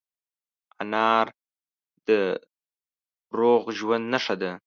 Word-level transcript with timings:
انار 0.81 1.27
د 2.07 2.09
روغ 3.39 3.61
ژوند 3.77 4.05
نښه 4.13 4.35
ده. 4.41 4.51